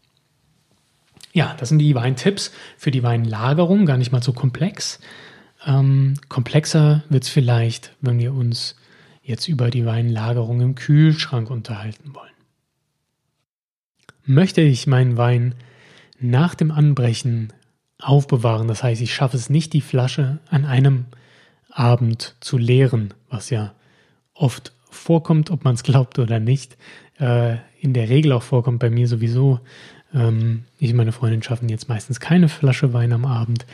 Ja, 1.34 1.56
das 1.58 1.68
sind 1.68 1.80
die 1.80 1.96
Weintipps 1.96 2.52
für 2.78 2.92
die 2.92 3.02
Weinlagerung, 3.02 3.86
gar 3.86 3.96
nicht 3.96 4.12
mal 4.12 4.22
so 4.22 4.32
komplex. 4.32 5.00
Ähm, 5.66 6.14
komplexer 6.28 7.02
wird 7.08 7.24
es 7.24 7.28
vielleicht, 7.28 7.92
wenn 8.00 8.20
wir 8.20 8.32
uns 8.32 8.76
jetzt 9.20 9.48
über 9.48 9.68
die 9.68 9.84
Weinlagerung 9.84 10.60
im 10.60 10.76
Kühlschrank 10.76 11.50
unterhalten 11.50 12.14
wollen. 12.14 12.30
Möchte 14.24 14.60
ich 14.60 14.86
meinen 14.86 15.16
Wein 15.16 15.56
nach 16.20 16.54
dem 16.54 16.70
Anbrechen 16.70 17.52
aufbewahren, 18.00 18.68
das 18.68 18.84
heißt, 18.84 19.02
ich 19.02 19.12
schaffe 19.12 19.36
es 19.36 19.50
nicht, 19.50 19.72
die 19.72 19.80
Flasche 19.80 20.38
an 20.50 20.64
einem 20.64 21.06
Abend 21.68 22.36
zu 22.38 22.58
leeren, 22.58 23.12
was 23.28 23.50
ja 23.50 23.74
oft 24.34 24.72
vorkommt, 24.88 25.50
ob 25.50 25.64
man 25.64 25.74
es 25.74 25.82
glaubt 25.82 26.20
oder 26.20 26.38
nicht, 26.38 26.76
äh, 27.18 27.56
in 27.80 27.92
der 27.92 28.08
Regel 28.08 28.30
auch 28.30 28.44
vorkommt 28.44 28.78
bei 28.78 28.90
mir 28.90 29.08
sowieso. 29.08 29.58
Ähm, 30.14 30.64
ich 30.78 30.90
und 30.90 30.96
meine 30.96 31.12
Freundin 31.12 31.42
schaffen 31.42 31.68
jetzt 31.68 31.88
meistens 31.88 32.20
keine 32.20 32.48
Flasche 32.48 32.92
Wein 32.92 33.12
am 33.12 33.24
Abend, 33.24 33.66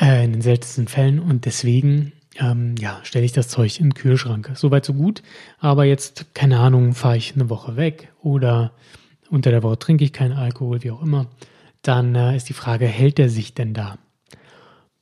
äh, 0.00 0.24
in 0.24 0.32
den 0.32 0.42
seltensten 0.42 0.88
Fällen 0.88 1.18
und 1.18 1.44
deswegen 1.46 2.12
ähm, 2.38 2.76
ja, 2.78 3.00
stelle 3.02 3.24
ich 3.24 3.32
das 3.32 3.48
Zeug 3.48 3.78
in 3.78 3.86
den 3.86 3.94
Kühlschrank. 3.94 4.50
Soweit 4.54 4.84
so 4.84 4.94
gut. 4.94 5.22
Aber 5.58 5.84
jetzt, 5.84 6.34
keine 6.34 6.58
Ahnung, 6.60 6.94
fahre 6.94 7.16
ich 7.16 7.34
eine 7.34 7.50
Woche 7.50 7.76
weg 7.76 8.12
oder 8.22 8.72
unter 9.30 9.50
der 9.50 9.62
Woche 9.62 9.78
trinke 9.78 10.04
ich 10.04 10.12
keinen 10.12 10.32
Alkohol, 10.32 10.82
wie 10.82 10.90
auch 10.90 11.02
immer. 11.02 11.26
Dann 11.82 12.14
äh, 12.14 12.36
ist 12.36 12.48
die 12.48 12.54
Frage, 12.54 12.86
hält 12.86 13.18
der 13.18 13.28
sich 13.28 13.54
denn 13.54 13.74
da? 13.74 13.98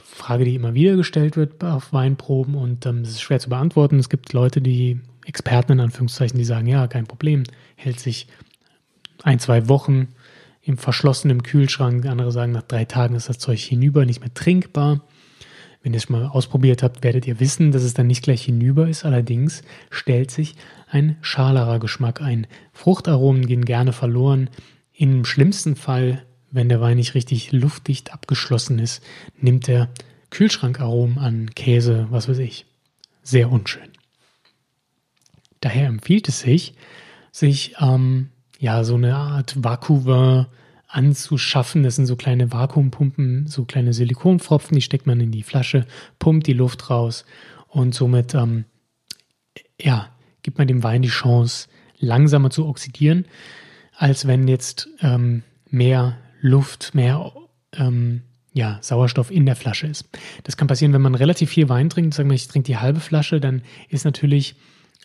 Frage, 0.02 0.44
die 0.44 0.54
immer 0.54 0.74
wieder 0.74 0.96
gestellt 0.96 1.36
wird 1.36 1.62
auf 1.62 1.92
Weinproben 1.92 2.54
und 2.54 2.86
ähm, 2.86 3.02
ist 3.02 3.20
schwer 3.20 3.38
zu 3.38 3.48
beantworten. 3.48 3.98
Es 3.98 4.08
gibt 4.08 4.32
Leute, 4.32 4.60
die 4.60 5.00
Experten 5.24 5.72
in 5.72 5.80
Anführungszeichen, 5.80 6.38
die 6.38 6.44
sagen, 6.44 6.66
ja, 6.66 6.86
kein 6.88 7.06
Problem, 7.06 7.44
hält 7.76 8.00
sich 8.00 8.26
ein, 9.22 9.38
zwei 9.38 9.68
Wochen 9.68 10.08
im 10.62 10.78
verschlossenen 10.78 11.42
Kühlschrank. 11.42 12.06
Andere 12.06 12.32
sagen, 12.32 12.52
nach 12.52 12.62
drei 12.62 12.84
Tagen 12.84 13.14
ist 13.14 13.28
das 13.28 13.38
Zeug 13.38 13.60
hinüber, 13.60 14.04
nicht 14.04 14.20
mehr 14.20 14.34
trinkbar. 14.34 15.02
Wenn 15.82 15.94
ihr 15.94 15.98
es 15.98 16.10
mal 16.10 16.26
ausprobiert 16.26 16.82
habt, 16.82 17.02
werdet 17.02 17.26
ihr 17.26 17.40
wissen, 17.40 17.72
dass 17.72 17.82
es 17.82 17.94
dann 17.94 18.06
nicht 18.06 18.22
gleich 18.22 18.42
hinüber 18.44 18.88
ist. 18.88 19.04
Allerdings 19.04 19.62
stellt 19.90 20.30
sich 20.30 20.56
ein 20.88 21.16
schalerer 21.22 21.78
Geschmack 21.78 22.20
ein. 22.20 22.46
Fruchtaromen 22.72 23.46
gehen 23.46 23.64
gerne 23.64 23.92
verloren. 23.92 24.50
Im 24.92 25.24
schlimmsten 25.24 25.76
Fall, 25.76 26.26
wenn 26.50 26.68
der 26.68 26.82
Wein 26.82 26.98
nicht 26.98 27.14
richtig 27.14 27.52
luftdicht 27.52 28.12
abgeschlossen 28.12 28.78
ist, 28.78 29.02
nimmt 29.38 29.68
er 29.68 29.88
Kühlschrankaromen 30.28 31.18
an, 31.18 31.50
Käse, 31.54 32.06
was 32.10 32.28
weiß 32.28 32.38
ich. 32.38 32.66
Sehr 33.22 33.50
unschön. 33.50 33.88
Daher 35.60 35.86
empfiehlt 35.88 36.28
es 36.28 36.40
sich, 36.40 36.74
sich 37.32 37.74
ähm, 37.80 38.30
ja 38.60 38.84
so 38.84 38.94
eine 38.94 39.16
Art 39.16 39.64
Vakuum 39.64 40.46
anzuschaffen. 40.86 41.82
Das 41.82 41.96
sind 41.96 42.06
so 42.06 42.14
kleine 42.14 42.52
Vakuumpumpen, 42.52 43.46
so 43.46 43.64
kleine 43.64 43.92
Silikonpfropfen, 43.92 44.74
die 44.74 44.82
steckt 44.82 45.06
man 45.06 45.20
in 45.20 45.32
die 45.32 45.42
Flasche, 45.42 45.86
pumpt 46.18 46.46
die 46.46 46.52
Luft 46.52 46.90
raus 46.90 47.24
und 47.68 47.94
somit 47.94 48.34
ähm, 48.34 48.66
ja, 49.80 50.10
gibt 50.42 50.58
man 50.58 50.68
dem 50.68 50.82
Wein 50.82 51.02
die 51.02 51.08
Chance, 51.08 51.68
langsamer 51.98 52.50
zu 52.50 52.66
oxidieren, 52.66 53.24
als 53.96 54.26
wenn 54.26 54.46
jetzt 54.46 54.88
ähm, 55.00 55.42
mehr 55.68 56.18
Luft, 56.40 56.94
mehr 56.94 57.32
ähm, 57.72 58.22
ja, 58.52 58.78
Sauerstoff 58.82 59.30
in 59.30 59.46
der 59.46 59.56
Flasche 59.56 59.86
ist. 59.86 60.08
Das 60.44 60.56
kann 60.56 60.68
passieren, 60.68 60.92
wenn 60.92 61.02
man 61.02 61.14
relativ 61.14 61.50
viel 61.50 61.68
Wein 61.68 61.88
trinkt. 61.88 62.14
Sagen 62.14 62.28
wir, 62.28 62.34
ich 62.34 62.48
trinke 62.48 62.66
die 62.66 62.78
halbe 62.78 63.00
Flasche, 63.00 63.40
dann 63.40 63.62
ist 63.88 64.04
natürlich 64.04 64.56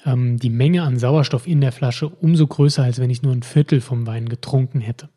ähm, 0.05 0.38
die 0.38 0.50
Menge 0.50 0.83
an 0.83 1.00
Sauerstoff 1.00 1.47
in 1.47 1.62
der 1.62 1.71
Flasche 1.71 2.07
umso 2.07 2.45
größer, 2.45 2.83
als 2.83 3.00
wenn 3.00 3.09
ich 3.09 3.24
nur 3.24 3.33
ein 3.33 3.43
Viertel 3.43 3.81
vom 3.81 4.05
Wein 4.05 4.29
getrunken 4.29 4.79
hätte. 4.79 5.09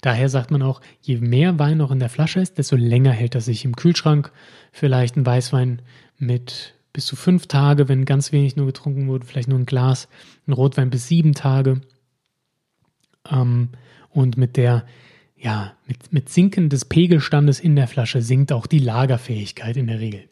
Daher 0.00 0.28
sagt 0.28 0.50
man 0.50 0.62
auch, 0.62 0.80
je 1.02 1.18
mehr 1.18 1.58
Wein 1.58 1.78
noch 1.78 1.90
in 1.90 1.98
der 1.98 2.08
Flasche 2.08 2.40
ist, 2.40 2.56
desto 2.56 2.76
länger 2.76 3.10
hält 3.10 3.34
er 3.34 3.40
sich 3.40 3.64
im 3.64 3.74
Kühlschrank. 3.74 4.32
Vielleicht 4.72 5.16
ein 5.16 5.26
Weißwein 5.26 5.82
mit 6.18 6.74
bis 6.92 7.06
zu 7.06 7.16
fünf 7.16 7.46
Tage, 7.46 7.88
wenn 7.88 8.04
ganz 8.06 8.32
wenig 8.32 8.56
nur 8.56 8.66
getrunken 8.66 9.08
wurde, 9.08 9.26
vielleicht 9.26 9.48
nur 9.48 9.58
ein 9.58 9.66
Glas, 9.66 10.08
ein 10.46 10.52
Rotwein 10.52 10.90
bis 10.90 11.08
sieben 11.08 11.34
Tage. 11.34 11.82
Ähm, 13.30 13.70
und 14.10 14.38
mit 14.38 14.56
der, 14.56 14.86
ja, 15.36 15.74
mit, 15.86 16.12
mit 16.12 16.28
Sinken 16.30 16.70
des 16.70 16.86
Pegelstandes 16.86 17.60
in 17.60 17.76
der 17.76 17.88
Flasche 17.88 18.22
sinkt 18.22 18.52
auch 18.52 18.66
die 18.66 18.78
Lagerfähigkeit 18.78 19.76
in 19.76 19.88
der 19.88 20.00
Regel. 20.00 20.28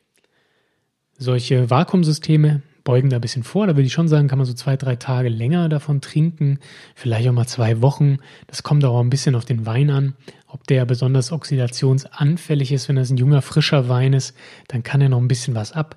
Solche 1.18 1.68
Vakuumsysteme 1.68 2.62
beugen 2.85 3.11
da 3.11 3.17
ein 3.17 3.23
bisschen 3.23 3.43
vor. 3.43 3.67
Da 3.67 3.75
würde 3.75 3.87
ich 3.87 3.93
schon 3.93 4.09
sagen, 4.09 4.29
kann 4.29 4.38
man 4.38 4.47
so 4.47 4.53
zwei, 4.53 4.76
drei 4.76 4.97
Tage 4.97 5.29
länger 5.29 5.69
davon 5.69 6.00
trinken, 6.00 6.59
vielleicht 6.95 7.29
auch 7.29 7.33
mal 7.33 7.47
zwei 7.47 7.81
Wochen. 7.83 8.19
Das 8.47 8.62
kommt 8.62 8.85
auch 8.85 9.00
ein 9.00 9.11
bisschen 9.11 9.35
auf 9.35 9.45
den 9.45 9.67
Wein 9.67 9.91
an. 9.91 10.14
Ob 10.47 10.67
der 10.67 10.85
besonders 10.85 11.33
oxidationsanfällig 11.33 12.71
ist, 12.71 12.88
wenn 12.88 12.97
das 12.97 13.11
ein 13.11 13.17
junger, 13.17 13.43
frischer 13.43 13.88
Wein 13.88 14.12
ist, 14.12 14.37
dann 14.69 14.85
kann 14.85 15.00
er 15.00 15.09
noch 15.09 15.19
ein 15.19 15.29
bisschen 15.29 15.55
was 15.55 15.73
ab. 15.73 15.97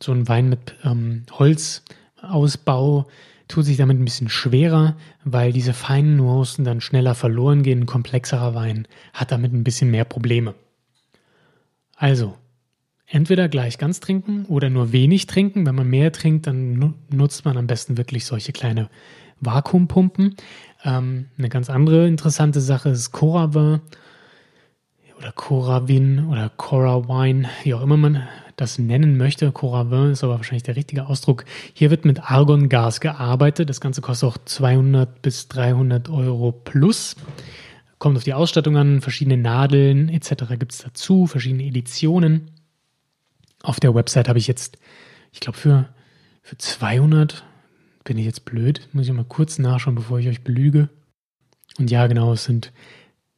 So 0.00 0.12
ein 0.12 0.28
Wein 0.28 0.48
mit 0.48 0.74
ähm, 0.84 1.24
Holzausbau 1.32 3.06
tut 3.48 3.64
sich 3.64 3.76
damit 3.76 3.98
ein 3.98 4.04
bisschen 4.04 4.28
schwerer, 4.28 4.96
weil 5.24 5.52
diese 5.52 5.72
feinen 5.72 6.16
Nuancen 6.16 6.64
dann 6.64 6.80
schneller 6.80 7.14
verloren 7.14 7.62
gehen. 7.62 7.82
Ein 7.82 7.86
komplexerer 7.86 8.54
Wein 8.54 8.88
hat 9.12 9.32
damit 9.32 9.52
ein 9.52 9.64
bisschen 9.64 9.90
mehr 9.90 10.04
Probleme. 10.04 10.54
Also, 11.96 12.36
entweder 13.14 13.48
gleich 13.48 13.78
ganz 13.78 14.00
trinken 14.00 14.44
oder 14.46 14.70
nur 14.70 14.90
wenig 14.90 15.26
trinken. 15.26 15.64
Wenn 15.66 15.76
man 15.76 15.88
mehr 15.88 16.10
trinkt, 16.10 16.48
dann 16.48 16.94
nutzt 17.10 17.44
man 17.44 17.56
am 17.56 17.68
besten 17.68 17.96
wirklich 17.96 18.24
solche 18.26 18.52
kleine 18.52 18.90
Vakuumpumpen. 19.40 20.34
Ähm, 20.84 21.26
eine 21.38 21.48
ganz 21.48 21.70
andere 21.70 22.08
interessante 22.08 22.60
Sache 22.60 22.88
ist 22.88 23.12
Coravin 23.12 23.80
oder 25.16 25.30
Coravin 25.30 26.26
oder 26.26 26.50
Corawine, 26.56 27.48
wie 27.62 27.74
auch 27.74 27.82
immer 27.82 27.96
man 27.96 28.24
das 28.56 28.80
nennen 28.80 29.16
möchte. 29.16 29.52
Coravin 29.52 30.10
ist 30.10 30.24
aber 30.24 30.36
wahrscheinlich 30.36 30.64
der 30.64 30.74
richtige 30.74 31.06
Ausdruck. 31.06 31.44
Hier 31.72 31.90
wird 31.90 32.04
mit 32.04 32.30
Argongas 32.30 33.00
gearbeitet. 33.00 33.68
Das 33.70 33.80
Ganze 33.80 34.00
kostet 34.00 34.28
auch 34.28 34.38
200 34.44 35.22
bis 35.22 35.46
300 35.48 36.08
Euro 36.08 36.50
plus. 36.50 37.14
Kommt 37.98 38.16
auf 38.16 38.24
die 38.24 38.34
Ausstattung 38.34 38.76
an, 38.76 39.00
verschiedene 39.00 39.36
Nadeln 39.36 40.08
etc. 40.08 40.30
gibt 40.58 40.72
es 40.72 40.78
dazu, 40.78 41.28
verschiedene 41.28 41.62
Editionen. 41.62 42.50
Auf 43.64 43.80
der 43.80 43.94
Website 43.94 44.28
habe 44.28 44.38
ich 44.38 44.46
jetzt, 44.46 44.76
ich 45.32 45.40
glaube, 45.40 45.56
für, 45.56 45.88
für 46.42 46.58
200 46.58 47.44
bin 48.04 48.18
ich 48.18 48.26
jetzt 48.26 48.44
blöd. 48.44 48.88
Muss 48.92 49.06
ich 49.06 49.12
mal 49.12 49.24
kurz 49.24 49.58
nachschauen, 49.58 49.94
bevor 49.94 50.18
ich 50.18 50.28
euch 50.28 50.44
belüge. 50.44 50.90
Und 51.78 51.90
ja, 51.90 52.06
genau, 52.06 52.34
es 52.34 52.44
sind 52.44 52.72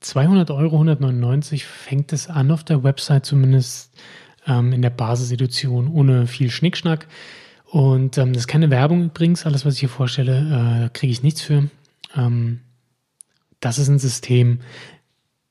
200 0.01 0.51
Euro, 0.51 0.75
199 0.77 1.65
fängt 1.65 2.13
es 2.13 2.29
an 2.29 2.51
auf 2.51 2.65
der 2.65 2.83
Website 2.83 3.25
zumindest 3.25 3.95
ähm, 4.49 4.73
in 4.73 4.83
der 4.83 4.91
Basisedition 4.91 5.87
ohne 5.87 6.27
viel 6.27 6.51
Schnickschnack. 6.51 7.07
Und 7.65 8.19
ähm, 8.19 8.33
das 8.33 8.43
ist 8.43 8.49
keine 8.49 8.71
Werbung 8.71 9.05
übrigens. 9.05 9.47
Alles, 9.47 9.65
was 9.65 9.75
ich 9.75 9.81
hier 9.81 9.89
vorstelle, 9.89 10.87
äh, 10.87 10.89
kriege 10.93 11.13
ich 11.13 11.23
nichts 11.23 11.41
für. 11.41 11.71
Ähm, 12.17 12.63
das 13.61 13.79
ist 13.79 13.89
ein 13.89 14.01
System, 14.01 14.59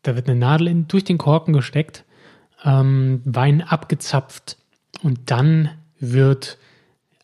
da 0.02 0.16
wird 0.18 0.30
eine 0.30 0.38
Nadel 0.38 0.68
in, 0.68 0.88
durch 0.90 1.06
den 1.06 1.18
Korken 1.18 1.54
gesteckt, 1.54 2.04
ähm, 2.66 3.22
Wein 3.24 3.62
abgezapft 3.62 4.58
und 5.06 5.30
dann 5.30 5.70
wird 6.00 6.58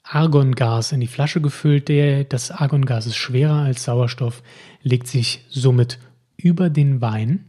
Argongas 0.04 0.92
in 0.92 1.00
die 1.00 1.08
Flasche 1.08 1.42
gefüllt. 1.42 1.90
Das 2.32 2.52
Argongas 2.52 3.08
ist 3.08 3.16
schwerer 3.16 3.64
als 3.64 3.86
Sauerstoff, 3.86 4.44
legt 4.84 5.08
sich 5.08 5.44
somit 5.50 5.98
über 6.38 6.70
den 6.70 7.02
Wein, 7.02 7.46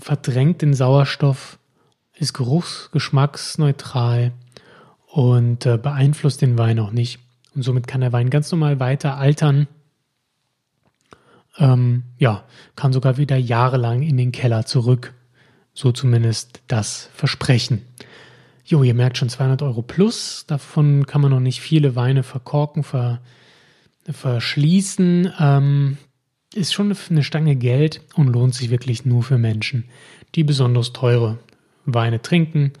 verdrängt 0.00 0.60
den 0.60 0.74
Sauerstoff, 0.74 1.60
ist 2.16 2.32
geruchs-, 2.32 2.90
geschmacksneutral 2.90 4.32
und 5.06 5.64
äh, 5.64 5.78
beeinflusst 5.78 6.42
den 6.42 6.58
Wein 6.58 6.80
auch 6.80 6.90
nicht. 6.90 7.20
Und 7.54 7.62
somit 7.62 7.86
kann 7.86 8.00
der 8.00 8.12
Wein 8.12 8.28
ganz 8.28 8.50
normal 8.50 8.80
weiter 8.80 9.18
altern. 9.18 9.68
Ähm, 11.58 12.02
ja, 12.18 12.42
kann 12.74 12.92
sogar 12.92 13.18
wieder 13.18 13.36
jahrelang 13.36 14.02
in 14.02 14.16
den 14.16 14.32
Keller 14.32 14.66
zurück. 14.66 15.14
So 15.74 15.92
zumindest 15.92 16.60
das 16.66 17.08
Versprechen. 17.14 17.84
Jo, 18.68 18.82
ihr 18.82 18.92
merkt 18.92 19.16
schon 19.16 19.30
200 19.30 19.62
Euro 19.62 19.80
plus. 19.80 20.44
Davon 20.46 21.06
kann 21.06 21.22
man 21.22 21.30
noch 21.30 21.40
nicht 21.40 21.62
viele 21.62 21.96
Weine 21.96 22.22
verkorken, 22.22 22.84
ver, 22.84 23.22
verschließen. 24.04 25.32
Ähm, 25.40 25.96
ist 26.54 26.74
schon 26.74 26.94
eine 27.08 27.22
Stange 27.22 27.56
Geld 27.56 28.02
und 28.14 28.28
lohnt 28.28 28.54
sich 28.54 28.68
wirklich 28.68 29.06
nur 29.06 29.22
für 29.22 29.38
Menschen, 29.38 29.84
die 30.34 30.44
besonders 30.44 30.92
teure 30.92 31.38
Weine 31.86 32.20
trinken, 32.20 32.74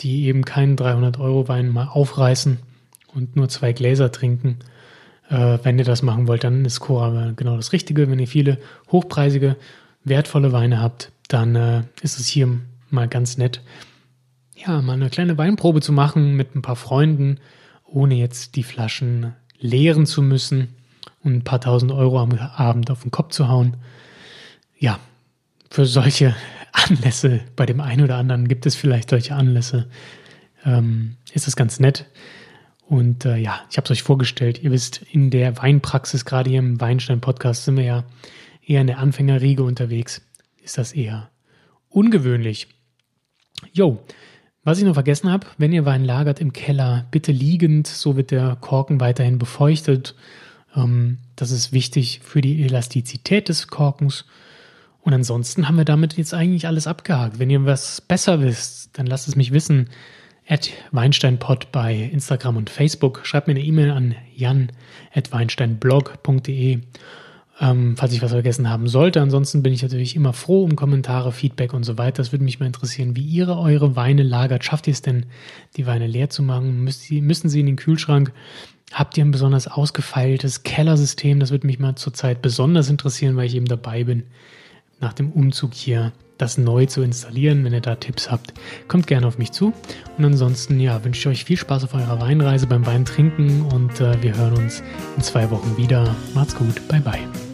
die 0.00 0.24
eben 0.24 0.46
keinen 0.46 0.76
300 0.76 1.20
Euro 1.20 1.46
Wein 1.46 1.68
mal 1.68 1.88
aufreißen 1.88 2.58
und 3.12 3.36
nur 3.36 3.50
zwei 3.50 3.74
Gläser 3.74 4.10
trinken. 4.10 4.60
Äh, 5.28 5.58
wenn 5.62 5.78
ihr 5.78 5.84
das 5.84 6.00
machen 6.00 6.26
wollt, 6.26 6.44
dann 6.44 6.64
ist 6.64 6.80
Cora 6.80 7.32
genau 7.36 7.56
das 7.56 7.72
Richtige. 7.74 8.10
Wenn 8.10 8.18
ihr 8.18 8.28
viele 8.28 8.58
hochpreisige, 8.90 9.56
wertvolle 10.04 10.52
Weine 10.52 10.80
habt, 10.80 11.12
dann 11.28 11.54
äh, 11.54 11.82
ist 12.00 12.18
es 12.18 12.28
hier 12.28 12.48
mal 12.88 13.08
ganz 13.08 13.36
nett, 13.36 13.60
ja, 14.66 14.80
mal 14.82 14.94
eine 14.94 15.10
kleine 15.10 15.36
Weinprobe 15.36 15.80
zu 15.80 15.92
machen 15.92 16.34
mit 16.34 16.54
ein 16.54 16.62
paar 16.62 16.76
Freunden, 16.76 17.38
ohne 17.84 18.14
jetzt 18.14 18.56
die 18.56 18.62
Flaschen 18.62 19.34
leeren 19.58 20.06
zu 20.06 20.22
müssen 20.22 20.74
und 21.22 21.34
ein 21.34 21.44
paar 21.44 21.60
tausend 21.60 21.92
Euro 21.92 22.20
am 22.20 22.32
Abend 22.32 22.90
auf 22.90 23.02
den 23.02 23.10
Kopf 23.10 23.32
zu 23.32 23.48
hauen. 23.48 23.76
Ja, 24.78 24.98
für 25.70 25.86
solche 25.86 26.34
Anlässe, 26.72 27.40
bei 27.56 27.66
dem 27.66 27.80
einen 27.80 28.04
oder 28.04 28.16
anderen 28.16 28.48
gibt 28.48 28.66
es 28.66 28.74
vielleicht 28.74 29.10
solche 29.10 29.34
Anlässe, 29.34 29.88
ähm, 30.64 31.16
ist 31.32 31.46
das 31.46 31.56
ganz 31.56 31.80
nett. 31.80 32.06
Und 32.86 33.24
äh, 33.24 33.36
ja, 33.36 33.60
ich 33.70 33.76
habe 33.76 33.84
es 33.84 33.90
euch 33.90 34.02
vorgestellt. 34.02 34.62
Ihr 34.62 34.70
wisst, 34.70 35.02
in 35.10 35.30
der 35.30 35.56
Weinpraxis, 35.56 36.24
gerade 36.24 36.50
hier 36.50 36.58
im 36.58 36.80
Weinstein-Podcast, 36.80 37.64
sind 37.64 37.76
wir 37.76 37.84
ja 37.84 38.04
eher 38.66 38.82
in 38.82 38.86
der 38.86 38.98
Anfängerriege 38.98 39.62
unterwegs. 39.62 40.20
Ist 40.62 40.76
das 40.78 40.92
eher 40.92 41.30
ungewöhnlich. 41.88 42.68
Jo, 43.72 44.04
was 44.64 44.78
ich 44.78 44.84
noch 44.84 44.94
vergessen 44.94 45.30
habe, 45.30 45.46
wenn 45.58 45.72
ihr 45.72 45.84
Wein 45.84 46.04
lagert 46.04 46.40
im 46.40 46.52
Keller, 46.52 47.06
bitte 47.10 47.32
liegend, 47.32 47.86
so 47.86 48.16
wird 48.16 48.30
der 48.30 48.56
Korken 48.60 48.98
weiterhin 49.00 49.38
befeuchtet. 49.38 50.14
Ähm, 50.74 51.18
das 51.36 51.50
ist 51.50 51.72
wichtig 51.72 52.20
für 52.22 52.40
die 52.40 52.64
Elastizität 52.64 53.48
des 53.48 53.68
Korkens. 53.68 54.24
Und 55.02 55.12
ansonsten 55.12 55.68
haben 55.68 55.76
wir 55.76 55.84
damit 55.84 56.16
jetzt 56.16 56.32
eigentlich 56.32 56.66
alles 56.66 56.86
abgehakt. 56.86 57.38
Wenn 57.38 57.50
ihr 57.50 57.66
was 57.66 58.00
besser 58.00 58.40
wisst, 58.40 58.98
dann 58.98 59.06
lasst 59.06 59.28
es 59.28 59.36
mich 59.36 59.52
wissen. 59.52 59.90
At 60.48 60.70
WeinsteinPod 60.92 61.72
bei 61.72 61.94
Instagram 61.94 62.56
und 62.56 62.70
Facebook. 62.70 63.20
Schreibt 63.24 63.46
mir 63.46 63.52
eine 63.52 63.64
E-Mail 63.64 63.90
an 63.90 64.14
jan 64.34 64.72
at 65.14 65.32
weinsteinblog.de, 65.32 66.80
ähm, 67.60 67.96
falls 67.96 68.12
ich 68.12 68.22
was 68.22 68.32
vergessen 68.32 68.68
haben 68.68 68.88
sollte. 68.88 69.20
Ansonsten 69.20 69.62
bin 69.62 69.72
ich 69.72 69.82
natürlich 69.82 70.16
immer 70.16 70.32
froh 70.32 70.64
um 70.64 70.74
Kommentare, 70.74 71.32
Feedback 71.32 71.72
und 71.72 71.84
so 71.84 71.98
weiter. 71.98 72.16
Das 72.16 72.32
würde 72.32 72.44
mich 72.44 72.58
mal 72.58 72.66
interessieren, 72.66 73.14
wie 73.16 73.22
ihr 73.22 73.48
eure 73.48 73.96
Weine 73.96 74.22
lagert. 74.22 74.64
Schafft 74.64 74.86
ihr 74.88 74.92
es 74.92 75.02
denn, 75.02 75.26
die 75.76 75.86
Weine 75.86 76.06
leer 76.06 76.30
zu 76.30 76.42
machen? 76.42 76.84
müssen 76.84 77.48
sie 77.48 77.60
in 77.60 77.66
den 77.66 77.76
Kühlschrank? 77.76 78.32
Habt 78.92 79.16
ihr 79.16 79.24
ein 79.24 79.30
besonders 79.30 79.68
ausgefeiltes 79.68 80.62
Kellersystem? 80.62 81.40
Das 81.40 81.50
würde 81.50 81.66
mich 81.66 81.78
mal 81.78 81.94
zurzeit 81.94 82.42
besonders 82.42 82.90
interessieren, 82.90 83.36
weil 83.36 83.46
ich 83.46 83.54
eben 83.54 83.66
dabei 83.66 84.04
bin, 84.04 84.24
nach 85.00 85.12
dem 85.12 85.30
Umzug 85.32 85.74
hier 85.74 86.12
das 86.38 86.58
neu 86.58 86.86
zu 86.86 87.02
installieren. 87.02 87.64
Wenn 87.64 87.72
ihr 87.72 87.80
da 87.80 87.94
Tipps 87.96 88.30
habt, 88.30 88.54
kommt 88.88 89.06
gerne 89.06 89.26
auf 89.26 89.38
mich 89.38 89.52
zu. 89.52 89.72
Und 90.18 90.24
ansonsten, 90.24 90.80
ja, 90.80 91.04
wünsche 91.04 91.20
ich 91.20 91.26
euch 91.38 91.44
viel 91.44 91.56
Spaß 91.56 91.84
auf 91.84 91.94
eurer 91.94 92.20
Weinreise 92.20 92.66
beim 92.66 92.86
Weintrinken 92.86 93.62
und 93.62 94.00
äh, 94.00 94.20
wir 94.22 94.36
hören 94.36 94.54
uns 94.54 94.82
in 95.16 95.22
zwei 95.22 95.50
Wochen 95.50 95.76
wieder. 95.76 96.14
Macht's 96.34 96.54
gut, 96.54 96.86
bye 96.88 97.00
bye. 97.00 97.53